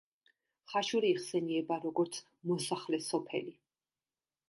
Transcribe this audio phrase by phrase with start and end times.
[0.73, 2.19] ხაშური იხსენიება, როგორც
[2.53, 3.59] მოსახლე სოფელი.